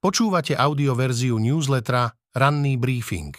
[0.00, 3.36] Počúvate audioverziu newslettera Ranný briefing.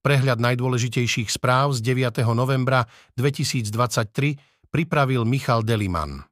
[0.00, 2.24] Prehľad najdôležitejších správ z 9.
[2.32, 2.88] novembra
[3.20, 6.24] 2023 pripravil Michal Deliman.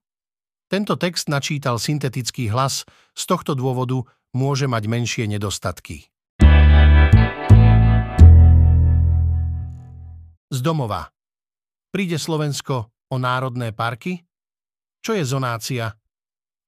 [0.65, 4.01] Tento text načítal syntetický hlas, z tohto dôvodu
[4.33, 6.09] môže mať menšie nedostatky.
[10.49, 11.13] Z domova.
[11.93, 14.25] Príde Slovensko o národné parky?
[15.05, 15.93] Čo je zonácia?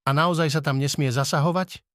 [0.05, 1.86] A naozaj sa tam nesmie zasahovať?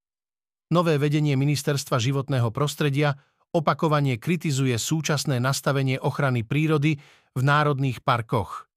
[0.72, 3.12] Nové vedenie Ministerstva životného prostredia
[3.52, 6.96] opakovane kritizuje súčasné nastavenie ochrany prírody
[7.36, 8.72] v národných parkoch.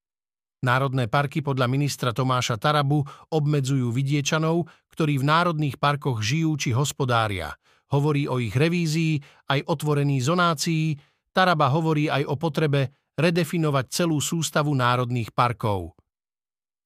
[0.60, 7.56] Národné parky podľa ministra Tomáša Tarabu obmedzujú vidiečanov, ktorí v národných parkoch žijú či hospodária.
[7.96, 9.24] Hovorí o ich revízii,
[9.56, 11.00] aj otvorení zonácií,
[11.32, 15.96] Taraba hovorí aj o potrebe redefinovať celú sústavu národných parkov.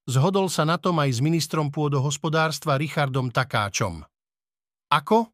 [0.06, 4.06] Zhodol sa na tom aj s ministrom pôdohospodárstva Richardom Takáčom.
[4.90, 5.30] Ako?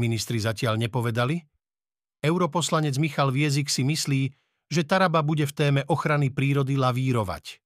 [0.00, 1.44] Ministri zatiaľ nepovedali.
[2.24, 4.32] Europoslanec Michal Viezik si myslí,
[4.68, 7.60] že Taraba bude v téme ochrany prírody lavírovať.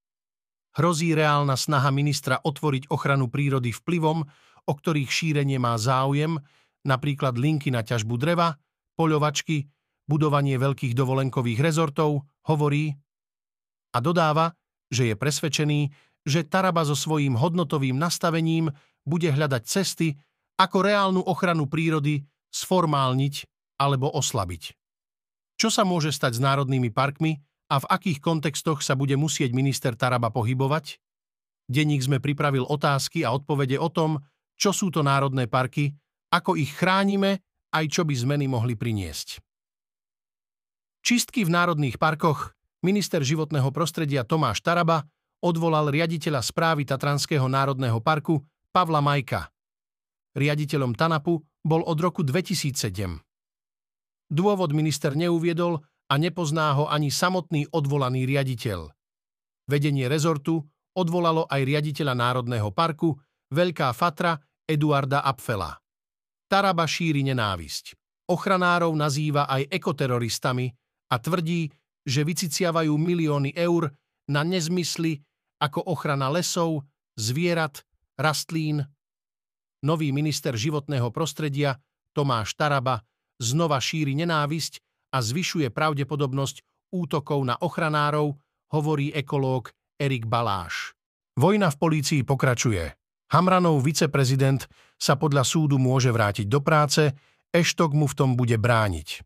[0.77, 4.25] Hrozí reálna snaha ministra otvoriť ochranu prírody vplyvom,
[4.67, 6.41] o ktorých šírenie má záujem,
[6.83, 8.57] napríklad linky na ťažbu dreva,
[8.97, 9.69] poľovačky,
[10.09, 12.97] budovanie veľkých dovolenkových rezortov, hovorí
[13.93, 14.57] a dodáva,
[14.89, 15.81] že je presvedčený,
[16.25, 18.73] že Taraba so svojím hodnotovým nastavením
[19.05, 20.17] bude hľadať cesty,
[20.59, 23.49] ako reálnu ochranu prírody sformálniť
[23.81, 24.77] alebo oslabiť.
[25.57, 27.39] Čo sa môže stať s národnými parkmi
[27.71, 30.99] a v akých kontextoch sa bude musieť minister Taraba pohybovať?
[31.71, 34.19] Denník sme pripravil otázky a odpovede o tom,
[34.59, 35.95] čo sú to národné parky,
[36.33, 37.41] ako ich chránime,
[37.73, 39.41] aj čo by zmeny mohli priniesť.
[41.03, 45.07] Čistky v národných parkoch minister životného prostredia Tomáš Taraba
[45.43, 48.43] odvolal riaditeľa správy Tatranského národného parku
[48.75, 49.52] Pavla Majka.
[50.33, 53.21] Riaditeľom TANAPu bol od roku 2007.
[54.33, 58.89] Dôvod minister neuviedol a nepozná ho ani samotný odvolaný riaditeľ.
[59.69, 60.65] Vedenie rezortu
[60.97, 63.17] odvolalo aj riaditeľa Národného parku
[63.53, 65.77] Veľká Fatra Eduarda Apfela.
[66.49, 67.97] Taraba šíri nenávisť.
[68.29, 70.73] Ochranárov nazýva aj ekoteroristami
[71.13, 71.69] a tvrdí,
[72.09, 73.93] že vyciciavajú milióny eur
[74.33, 75.21] na nezmysly
[75.61, 76.89] ako ochrana lesov,
[77.21, 77.85] zvierat,
[78.17, 78.83] rastlín,
[79.83, 81.77] nový minister životného prostredia
[82.15, 83.03] Tomáš Taraba
[83.43, 84.79] znova šíri nenávisť
[85.13, 88.39] a zvyšuje pravdepodobnosť útokov na ochranárov,
[88.73, 90.95] hovorí ekológ Erik Baláš.
[91.37, 92.95] Vojna v polícii pokračuje.
[93.33, 94.69] Hamranov viceprezident
[95.01, 97.13] sa podľa súdu môže vrátiť do práce,
[97.53, 99.25] Eštok mu v tom bude brániť.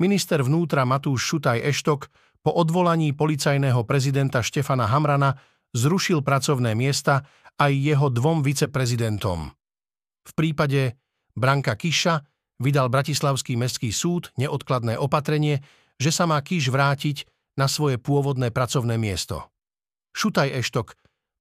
[0.00, 2.08] Minister vnútra Matúš Šutaj Eštok
[2.40, 5.36] po odvolaní policajného prezidenta Štefana Hamrana
[5.76, 7.28] zrušil pracovné miesta
[7.60, 9.57] aj jeho dvom viceprezidentom.
[10.28, 11.00] V prípade
[11.32, 12.20] Branka Kiša
[12.60, 15.64] vydal Bratislavský mestský súd neodkladné opatrenie,
[15.96, 17.24] že sa má Kiš vrátiť
[17.56, 19.48] na svoje pôvodné pracovné miesto.
[20.12, 20.94] Šutaj Eštok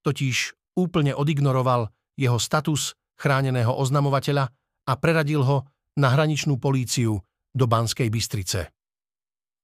[0.07, 4.49] totiž úplne odignoroval jeho status chráneného oznamovateľa
[4.87, 5.67] a preradil ho
[5.97, 7.19] na hraničnú políciu
[7.51, 8.71] do Banskej Bystrice.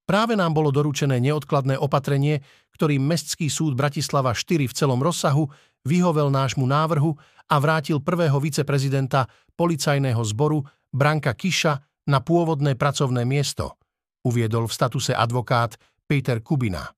[0.04, 2.44] Práve nám bolo doručené neodkladné opatrenie,
[2.76, 5.48] ktorým Mestský súd Bratislava 4 v celom rozsahu
[5.88, 7.16] vyhovel nášmu návrhu
[7.52, 11.80] a vrátil prvého viceprezidenta policajného zboru Branka Kiša
[12.10, 13.80] na pôvodné pracovné miesto,
[14.28, 15.76] uviedol v statuse advokát
[16.08, 16.92] Peter Kubina.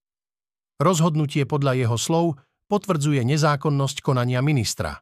[0.82, 2.26] Rozhodnutie podľa jeho slov
[2.68, 4.98] potvrdzuje nezákonnosť konania ministra.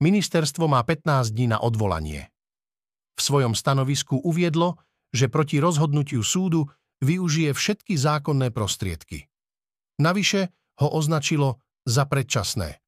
[0.00, 2.30] Ministerstvo má 15 dní na odvolanie.
[3.18, 4.78] V svojom stanovisku uviedlo,
[5.10, 6.70] že proti rozhodnutiu súdu
[7.02, 9.26] využije všetky zákonné prostriedky.
[9.98, 12.78] Navyše ho označilo za predčasné.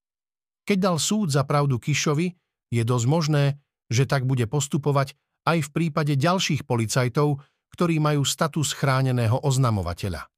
[0.70, 2.30] Keď dal súd za pravdu Kišovi,
[2.70, 3.58] je dosť možné,
[3.90, 7.42] že tak bude postupovať aj v prípade ďalších policajtov,
[7.74, 10.30] ktorí majú status chráneného oznamovateľa.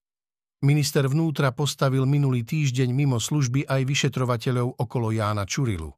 [0.64, 5.92] Minister vnútra postavil minulý týždeň mimo služby aj vyšetrovateľov okolo Jána Čurilu.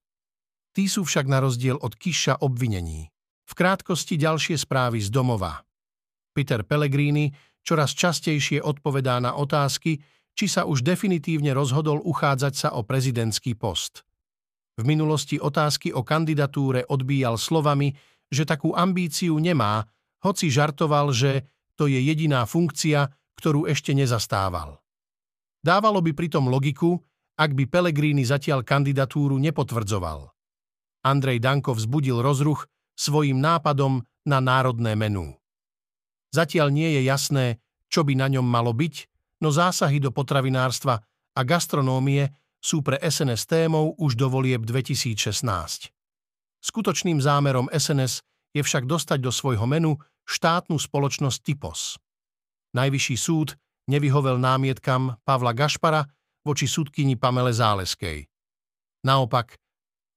[0.74, 3.06] Tí sú však na rozdiel od Kiša obvinení.
[3.46, 5.62] V krátkosti ďalšie správy z domova.
[6.34, 7.30] Peter Pellegrini
[7.62, 10.02] čoraz častejšie odpovedá na otázky,
[10.34, 14.02] či sa už definitívne rozhodol uchádzať sa o prezidentský post.
[14.74, 17.94] V minulosti otázky o kandidatúre odbíjal slovami,
[18.26, 19.86] že takú ambíciu nemá,
[20.26, 21.46] hoci žartoval, že
[21.78, 23.06] to je jediná funkcia,
[23.38, 24.82] ktorú ešte nezastával.
[25.62, 26.98] Dávalo by pritom logiku,
[27.34, 30.30] ak by Pellegrini zatiaľ kandidatúru nepotvrdzoval.
[31.04, 35.34] Andrej Danko vzbudil rozruch svojim nápadom na národné menu.
[36.34, 37.46] Zatiaľ nie je jasné,
[37.90, 38.94] čo by na ňom malo byť,
[39.42, 40.98] no zásahy do potravinárstva
[41.34, 42.30] a gastronómie
[42.64, 45.20] sú pre SNS témou už do volieb 2016.
[46.64, 48.24] Skutočným zámerom SNS
[48.56, 52.00] je však dostať do svojho menu štátnu spoločnosť Typos.
[52.72, 53.60] Najvyšší súd
[53.92, 56.08] nevyhovel námietkam Pavla Gašpara
[56.40, 58.24] voči súdkyni Pamele Záleskej.
[59.04, 59.60] Naopak,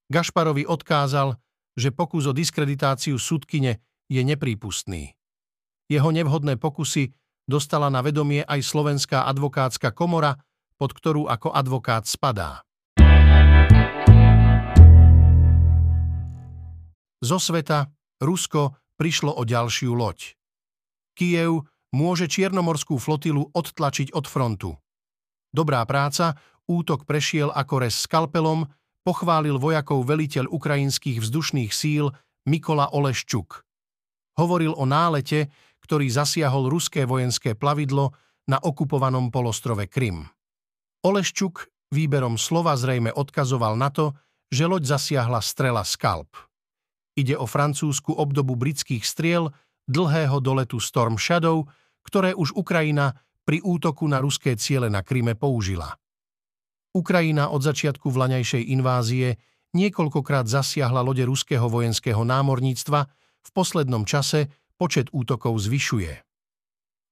[0.08, 1.36] Gašparovi odkázal,
[1.76, 3.76] že pokus o diskreditáciu súdkyne
[4.08, 5.12] je neprípustný.
[5.92, 7.12] Jeho nevhodné pokusy
[7.44, 10.40] dostala na vedomie aj Slovenská advokátska komora,
[10.78, 12.62] pod ktorú ako advokát spadá.
[17.18, 17.90] Zo sveta
[18.22, 20.38] Rusko prišlo o ďalšiu loď.
[21.18, 24.70] Kiev môže čiernomorskú flotilu odtlačiť od frontu.
[25.50, 26.38] Dobrá práca,
[26.70, 28.70] útok prešiel ako res skalpelom,
[29.02, 32.14] pochválil vojakov veliteľ ukrajinských vzdušných síl
[32.46, 33.66] Mikola Oleščuk.
[34.38, 35.50] Hovoril o nálete,
[35.82, 38.14] ktorý zasiahol ruské vojenské plavidlo
[38.46, 40.37] na okupovanom polostrove Krym.
[41.06, 44.18] Oleščuk výberom slova zrejme odkazoval na to,
[44.50, 46.34] že loď zasiahla strela Skalp.
[47.14, 49.50] Ide o francúzsku obdobu britských striel
[49.86, 51.66] dlhého doletu Storm Shadow,
[52.02, 53.14] ktoré už Ukrajina
[53.44, 55.96] pri útoku na ruské ciele na Kryme použila.
[56.92, 59.36] Ukrajina od začiatku vlaňajšej invázie
[59.76, 63.00] niekoľkokrát zasiahla lode ruského vojenského námorníctva,
[63.44, 66.12] v poslednom čase počet útokov zvyšuje.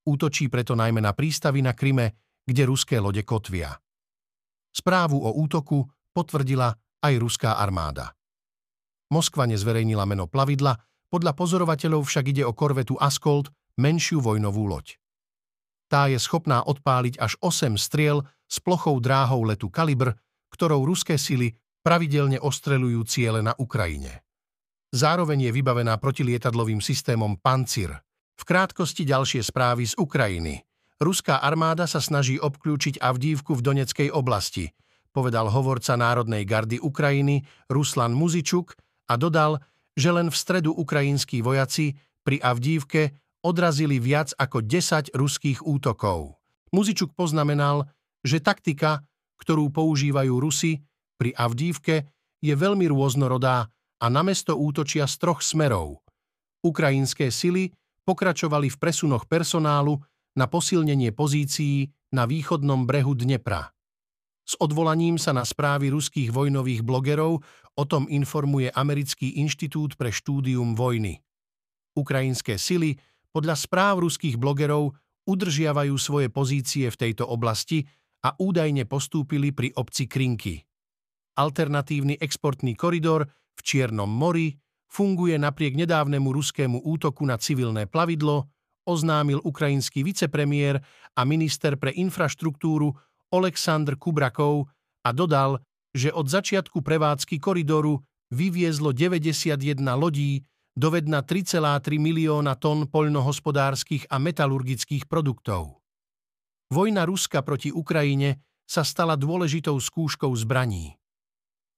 [0.07, 3.75] Útočí preto najmä na prístavy na Kryme, kde ruské lode kotvia.
[4.71, 5.83] Správu o útoku
[6.15, 6.73] potvrdila
[7.03, 8.15] aj ruská armáda.
[9.11, 10.75] Moskva nezverejnila meno plavidla,
[11.07, 14.99] podľa pozorovateľov však ide o korvetu Askold, menšiu vojnovú loď.
[15.87, 20.19] Tá je schopná odpáliť až 8 striel s plochou dráhou letu Kalibr,
[20.51, 21.55] ktorou ruské sily
[21.87, 24.27] pravidelne ostrelujú ciele na Ukrajine.
[24.91, 27.95] Zároveň je vybavená protilietadlovým systémom Pancir.
[28.35, 30.59] V krátkosti ďalšie správy z Ukrajiny.
[30.97, 34.73] Ruská armáda sa snaží obklúčiť Avdívku v Doneckej oblasti,
[35.13, 38.73] povedal hovorca Národnej gardy Ukrajiny Ruslan Muzičuk
[39.13, 39.61] a dodal,
[39.93, 43.13] že len v stredu ukrajinskí vojaci pri Avdívke
[43.45, 46.41] odrazili viac ako 10 ruských útokov.
[46.73, 47.93] Muzičuk poznamenal,
[48.25, 49.05] že taktika,
[49.37, 50.81] ktorú používajú Rusi
[51.21, 52.09] pri Avdívke,
[52.41, 53.69] je veľmi rôznorodá
[54.01, 56.01] a na mesto útočia z troch smerov.
[56.65, 57.73] Ukrajinské sily
[58.05, 60.01] pokračovali v presunoch personálu
[60.37, 63.73] na posilnenie pozícií na východnom brehu Dnepra.
[64.47, 67.43] S odvolaním sa na správy ruských vojnových blogerov
[67.77, 71.19] o tom informuje Americký inštitút pre štúdium vojny.
[71.99, 72.95] Ukrajinské sily
[73.35, 74.95] podľa správ ruských blogerov
[75.27, 77.83] udržiavajú svoje pozície v tejto oblasti
[78.23, 80.63] a údajne postúpili pri obci Krinky.
[81.37, 84.57] Alternatívny exportný koridor v Čiernom mori
[84.87, 88.49] funguje napriek nedávnemu ruskému útoku na civilné plavidlo,
[88.87, 90.81] oznámil ukrajinský vicepremiér
[91.13, 92.95] a minister pre infraštruktúru
[93.35, 94.71] Oleksandr Kubrakov
[95.03, 95.59] a dodal,
[95.91, 98.01] že od začiatku prevádzky koridoru
[98.31, 99.59] vyviezlo 91
[99.99, 100.41] lodí
[100.77, 105.81] dovedna 3,3 milióna tón poľnohospodárskych a metalurgických produktov.
[106.69, 110.99] Vojna Ruska proti Ukrajine sa stala dôležitou skúškou zbraní.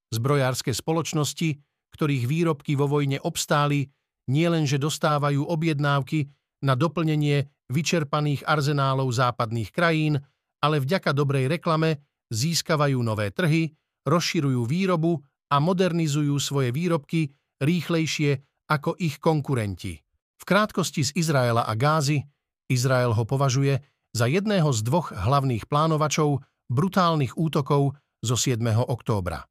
[0.09, 1.61] Zbrojárske spoločnosti,
[1.93, 3.93] ktorých výrobky vo vojne obstáli,
[4.33, 6.33] nielenže dostávajú objednávky
[6.65, 10.19] na doplnenie vyčerpaných arzenálov západných krajín,
[10.59, 12.03] ale vďaka dobrej reklame
[12.33, 13.73] získavajú nové trhy,
[14.09, 19.97] rozširujú výrobu a modernizujú svoje výrobky rýchlejšie ako ich konkurenti.
[20.39, 22.23] V krátkosti z Izraela a Gázy
[22.69, 23.81] Izrael ho považuje
[24.13, 28.61] za jedného z dvoch hlavných plánovačov brutálnych útokov zo 7.
[28.77, 29.49] októbra.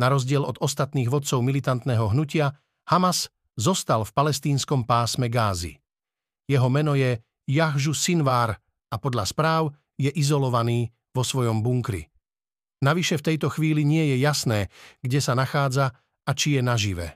[0.00, 5.79] Na rozdiel od ostatných vodcov militantného hnutia, Hamas zostal v palestínskom pásme Gázy.
[6.50, 8.58] Jeho meno je Jahžu Sinvár
[8.90, 12.10] a podľa správ je izolovaný vo svojom bunkri.
[12.82, 14.66] Navyše v tejto chvíli nie je jasné,
[14.98, 15.94] kde sa nachádza
[16.26, 17.06] a či je nažive.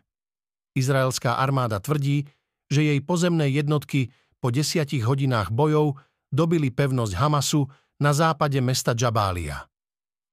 [0.78, 2.30] Izraelská armáda tvrdí,
[2.70, 5.98] že jej pozemné jednotky po desiatich hodinách bojov
[6.30, 7.66] dobili pevnosť Hamasu
[7.98, 9.66] na západe mesta Džabália.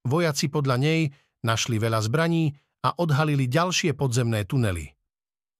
[0.05, 1.01] Vojaci podľa nej
[1.41, 2.53] našli veľa zbraní
[2.86, 4.93] a odhalili ďalšie podzemné tunely.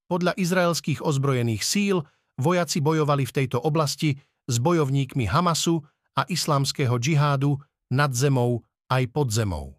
[0.10, 2.03] Podľa izraelských ozbrojených síl
[2.41, 4.17] vojaci bojovali v tejto oblasti
[4.50, 5.79] s bojovníkmi Hamasu
[6.17, 7.62] a islamského džihádu
[7.93, 9.77] nad zemou aj pod zemou.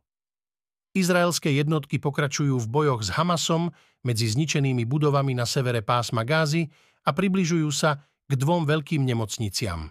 [0.93, 3.73] Izraelské jednotky pokračujú v bojoch s Hamasom
[4.05, 6.69] medzi zničenými budovami na severe pásma Gázy
[7.09, 9.89] a približujú sa k dvom veľkým nemocniciam.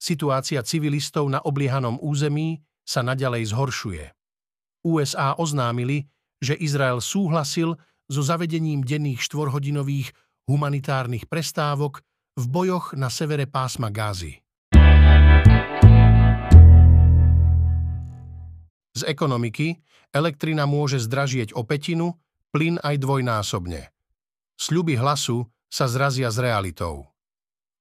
[0.00, 4.04] Situácia civilistov na obliehanom území sa naďalej zhoršuje.
[4.82, 6.10] USA oznámili,
[6.42, 7.78] že Izrael súhlasil
[8.10, 10.10] so zavedením denných štvorhodinových
[10.46, 12.02] humanitárnych prestávok
[12.38, 14.40] v bojoch na severe pásma Gázy.
[18.92, 19.80] Z ekonomiky
[20.12, 22.20] elektrina môže zdražieť o petinu,
[22.52, 23.88] plyn aj dvojnásobne.
[24.60, 27.08] Sľuby hlasu sa zrazia s realitou.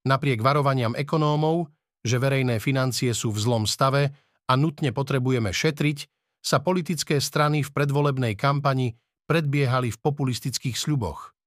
[0.08, 1.68] Napriek varovaniam ekonómov,
[2.02, 4.16] že verejné financie sú v zlom stave
[4.48, 6.08] a nutne potrebujeme šetriť,
[6.42, 8.98] sa politické strany v predvolebnej kampani
[9.30, 11.38] predbiehali v populistických sľuboch.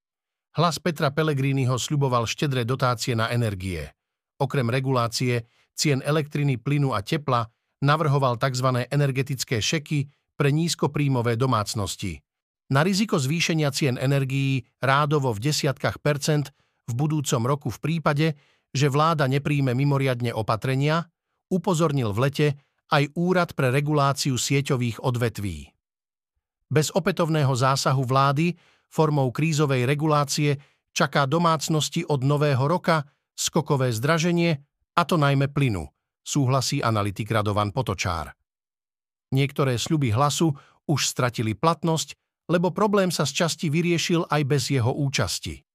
[0.55, 3.91] Hlas Petra Pellegriniho sľuboval štedré dotácie na energie.
[4.39, 7.43] Okrem regulácie cien elektriny, plynu a tepla
[7.83, 8.87] navrhoval tzv.
[8.87, 10.07] energetické šeky
[10.39, 12.23] pre nízkopríjmové domácnosti.
[12.71, 16.55] Na riziko zvýšenia cien energií rádovo v desiatkách percent
[16.87, 18.39] v budúcom roku v prípade,
[18.71, 21.11] že vláda nepríjme mimoriadne opatrenia,
[21.51, 22.47] upozornil v lete
[22.95, 25.67] aj Úrad pre reguláciu sieťových odvetví.
[26.71, 28.55] Bez opätovného zásahu vlády
[28.95, 30.55] formou krízovej regulácie
[30.95, 33.03] čaká domácnosti od nového roka
[33.35, 34.63] skokové zdraženie,
[34.95, 35.91] a to najmä plynu,
[36.23, 38.31] súhlasí analytik Radovan Potočár.
[39.35, 40.55] Niektoré sľuby hlasu
[40.87, 42.15] už stratili platnosť,
[42.47, 45.67] lebo problém sa z časti vyriešil aj bez jeho účasti.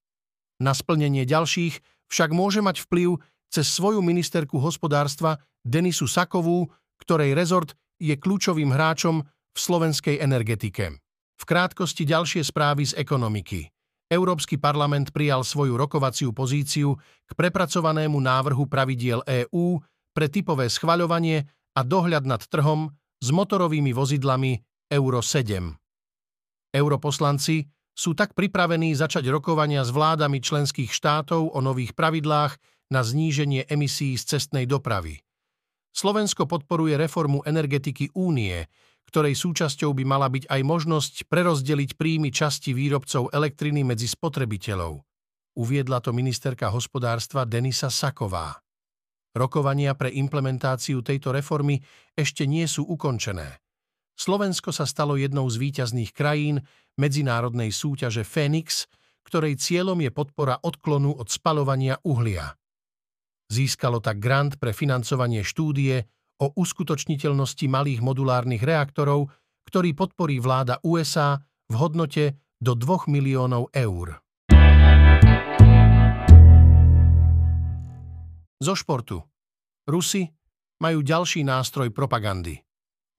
[0.63, 3.19] Na splnenie ďalších však môže mať vplyv
[3.51, 6.71] cez svoju ministerku hospodárstva Denisu Sakovú,
[7.03, 10.95] ktorej rezort je kľúčovým hráčom v slovenskej energetike.
[11.39, 13.71] V krátkosti ďalšie správy z ekonomiky.
[14.11, 19.79] Európsky parlament prijal svoju rokovaciu pozíciu k prepracovanému návrhu pravidiel EÚ
[20.11, 22.91] pre typové schvaľovanie a dohľad nad trhom
[23.23, 24.59] s motorovými vozidlami
[24.91, 25.71] Euro 7.
[26.75, 32.57] Europoslanci sú tak pripravení začať rokovania s vládami členských štátov o nových pravidlách
[32.89, 35.21] na zníženie emisí z cestnej dopravy.
[35.93, 38.65] Slovensko podporuje reformu energetiky únie,
[39.09, 45.01] ktorej súčasťou by mala byť aj možnosť prerozdeliť príjmy časti výrobcov elektriny medzi spotrebiteľov.
[45.57, 48.61] Uviedla to ministerka hospodárstva Denisa Saková.
[49.33, 51.81] Rokovania pre implementáciu tejto reformy
[52.13, 53.57] ešte nie sú ukončené.
[54.13, 56.61] Slovensko sa stalo jednou z výťazných krajín
[56.99, 58.85] medzinárodnej súťaže Fénix,
[59.25, 62.53] ktorej cieľom je podpora odklonu od spalovania uhlia.
[63.49, 66.05] Získalo tak grant pre financovanie štúdie
[66.39, 69.29] o uskutočniteľnosti malých modulárnych reaktorov,
[69.67, 74.23] ktorý podporí vláda USA v hodnote do 2 miliónov eur.
[78.59, 79.23] Zo športu.
[79.87, 80.27] Rusi
[80.83, 82.59] majú ďalší nástroj propagandy–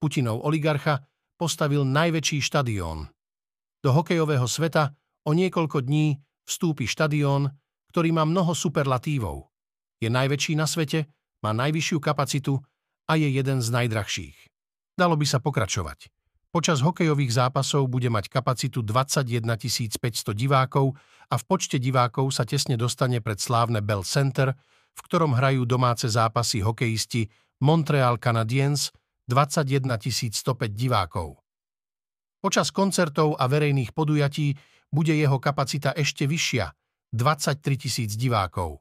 [0.01, 1.05] Putinov oligarcha
[1.37, 3.05] postavil najväčší štadión.
[3.85, 4.97] Do hokejového sveta
[5.29, 6.17] o niekoľko dní
[6.49, 7.53] vstúpi štadión,
[7.93, 9.53] ktorý má mnoho superlatívov.
[10.01, 11.05] Je najväčší na svete,
[11.45, 12.57] má najvyššiu kapacitu
[13.07, 14.37] a je jeden z najdrahších.
[14.97, 16.11] Dalo by sa pokračovať.
[16.51, 20.99] Počas hokejových zápasov bude mať kapacitu 21 500 divákov
[21.31, 24.51] a v počte divákov sa tesne dostane pred slávne Bell Center,
[24.91, 27.31] v ktorom hrajú domáce zápasy hokejisti
[27.63, 28.91] Montreal Canadiens
[29.31, 31.39] 21 105 divákov.
[32.43, 34.51] Počas koncertov a verejných podujatí
[34.91, 36.67] bude jeho kapacita ešte vyššia–
[37.15, 38.79] 23 tisíc divákov.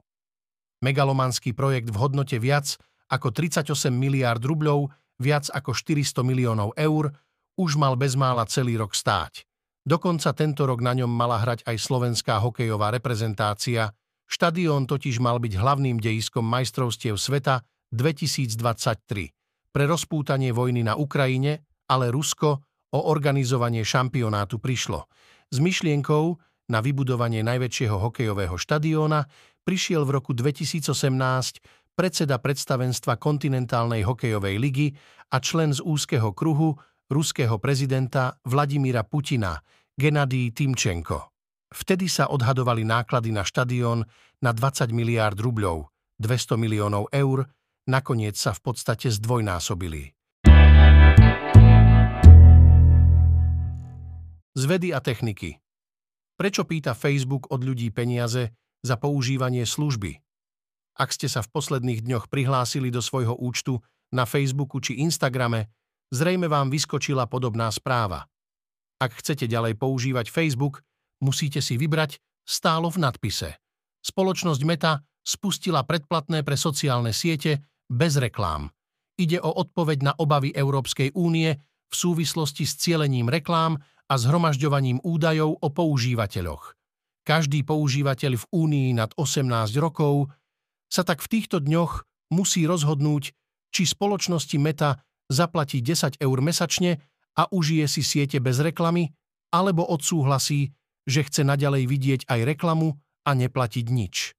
[0.83, 2.79] Megalomanský projekt v hodnote viac
[3.11, 4.88] ako 38 miliárd rubľov,
[5.19, 7.11] viac ako 400 miliónov eur,
[7.59, 9.45] už mal bezmála celý rok stáť.
[9.85, 13.90] Dokonca tento rok na ňom mala hrať aj slovenská hokejová reprezentácia,
[14.31, 22.14] štadión totiž mal byť hlavným dejiskom majstrovstiev sveta 2023 pre rozpútanie vojny na Ukrajine, ale
[22.14, 22.62] Rusko
[22.95, 25.07] o organizovanie šampionátu prišlo.
[25.50, 26.38] S myšlienkou
[26.71, 29.26] na vybudovanie najväčšieho hokejového štadióna
[29.67, 30.87] prišiel v roku 2018
[31.94, 34.88] predseda predstavenstva kontinentálnej hokejovej ligy
[35.30, 36.75] a člen z úzkeho kruhu
[37.11, 39.59] ruského prezidenta Vladimíra Putina,
[39.99, 41.35] Genadý Timčenko.
[41.70, 44.06] Vtedy sa odhadovali náklady na štadión
[44.42, 47.47] na 20 miliárd rubľov, 200 miliónov eur
[47.87, 50.14] nakoniec sa v podstate zdvojnásobili.
[54.50, 55.62] Z vedy a techniky.
[56.35, 58.50] Prečo pýta Facebook od ľudí peniaze
[58.82, 60.29] za používanie služby?
[61.00, 63.80] Ak ste sa v posledných dňoch prihlásili do svojho účtu
[64.12, 65.73] na Facebooku či Instagrame,
[66.12, 68.28] zrejme vám vyskočila podobná správa.
[69.00, 70.85] Ak chcete ďalej používať Facebook,
[71.25, 73.57] musíte si vybrať stálo v nadpise.
[74.04, 78.69] Spoločnosť Meta spustila predplatné pre sociálne siete bez reklám.
[79.16, 81.49] Ide o odpoveď na obavy Európskej únie
[81.88, 86.76] v súvislosti s cielením reklám a zhromažďovaním údajov o používateľoch.
[87.25, 89.49] Každý používateľ v únii nad 18
[89.80, 90.28] rokov
[90.90, 92.04] sa tak v týchto dňoch
[92.35, 93.32] musí rozhodnúť,
[93.70, 94.99] či spoločnosti Meta
[95.30, 96.99] zaplatí 10 eur mesačne
[97.38, 99.14] a užije si siete bez reklamy,
[99.54, 100.75] alebo odsúhlasí,
[101.06, 104.35] že chce naďalej vidieť aj reklamu a neplatiť nič.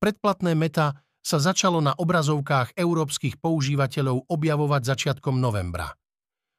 [0.00, 5.92] Predplatné Meta sa začalo na obrazovkách európskych používateľov objavovať začiatkom novembra.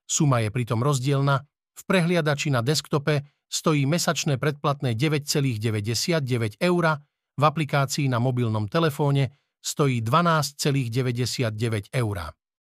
[0.05, 6.83] Suma je pritom rozdielna, v prehliadači na desktope stojí mesačné predplatné 9,99 eur,
[7.37, 12.17] v aplikácii na mobilnom telefóne stojí 12,99 eur.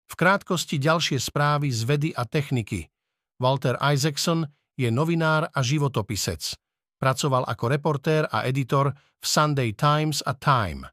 [0.06, 2.88] V krátkosti ďalšie správy z vedy a techniky.
[3.36, 4.46] Walter Isaacson
[4.78, 6.56] je novinár a životopisec.
[6.96, 10.88] Pracoval ako reportér a editor v Sunday Times a Time.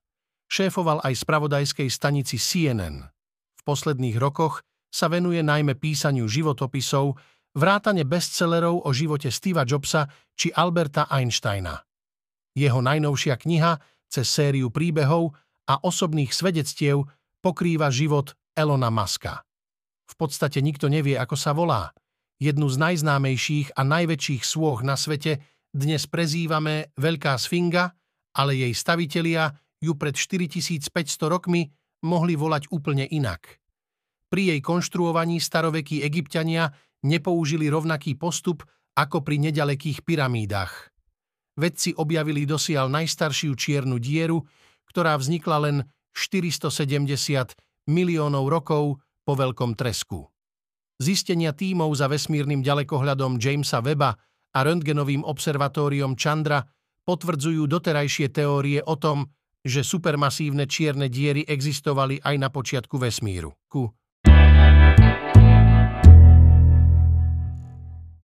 [0.52, 3.00] Šéfoval aj spravodajskej stanici CNN.
[3.56, 4.60] V posledných rokoch
[4.92, 7.16] sa venuje najmä písaniu životopisov,
[7.56, 11.80] vrátane bestsellerov o živote Steva Jobsa či Alberta Einsteina.
[12.54, 15.34] Jeho najnovšia kniha cez sériu príbehov
[15.66, 17.10] a osobných svedectiev
[17.42, 19.42] pokrýva život Elona Muska.
[20.06, 21.90] V podstate nikto nevie, ako sa volá.
[22.38, 25.42] Jednu z najznámejších a najväčších svoch na svete
[25.74, 27.98] dnes prezývame Veľká Sfinga,
[28.38, 29.50] ale jej stavitelia
[29.82, 30.94] ju pred 4500
[31.26, 31.66] rokmi
[32.06, 33.58] mohli volať úplne inak.
[34.30, 36.70] Pri jej konštruovaní starovekí egyptiania
[37.06, 38.62] nepoužili rovnaký postup
[38.94, 40.93] ako pri nedalekých pyramídach.
[41.54, 44.42] Vedci objavili dosiaľ najstaršiu čiernu dieru,
[44.90, 45.78] ktorá vznikla len
[46.18, 47.54] 470
[47.90, 50.30] miliónov rokov po veľkom tresku.
[50.98, 54.18] Zistenia tímov za vesmírnym ďalekohľadom Jamesa Weba
[54.54, 56.66] a röntgenovým observatóriom Chandra
[57.06, 59.30] potvrdzujú doterajšie teórie o tom,
[59.62, 63.54] že supermasívne čierne diery existovali aj na počiatku vesmíru.
[63.70, 63.94] Ku.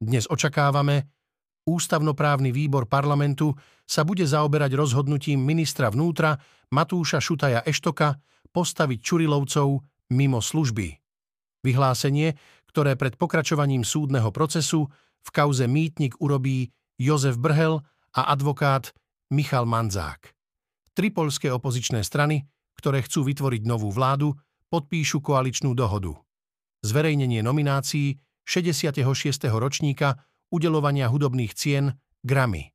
[0.00, 1.19] Dnes očakávame,
[1.70, 3.54] Ústavnoprávny výbor parlamentu
[3.86, 6.34] sa bude zaoberať rozhodnutím ministra vnútra
[6.74, 8.18] Matúša Šutaja Eštoka
[8.50, 9.78] postaviť Čurilovcov
[10.10, 10.98] mimo služby.
[11.62, 12.34] Vyhlásenie,
[12.66, 14.90] ktoré pred pokračovaním súdneho procesu
[15.22, 17.78] v kauze Mýtnik urobí Jozef Brhel
[18.18, 18.90] a advokát
[19.30, 20.34] Michal Manzák.
[20.90, 24.34] Tri polské opozičné strany, ktoré chcú vytvoriť novú vládu,
[24.74, 26.18] podpíšu koaličnú dohodu.
[26.82, 29.06] Zverejnenie nominácií 66.
[29.54, 30.18] ročníka
[30.50, 31.95] udelovania hudobných cien
[32.26, 32.75] Grammy.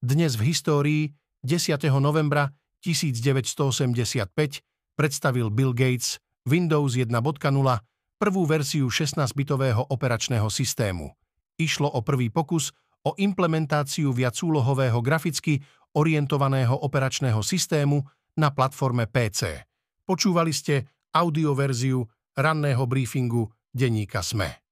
[0.00, 1.02] Dnes v histórii
[1.44, 1.76] 10.
[2.00, 4.24] novembra 1985
[4.96, 6.16] predstavil Bill Gates
[6.48, 7.12] Windows 1.0,
[8.16, 11.12] prvú verziu 16-bitového operačného systému.
[11.60, 12.72] Išlo o prvý pokus
[13.04, 15.60] o implementáciu viacúlohového graficky
[15.96, 18.00] orientovaného operačného systému
[18.40, 19.68] na platforme PC.
[20.04, 22.06] Počúvali ste audioverziu
[22.36, 24.69] ranného briefingu denníka SME.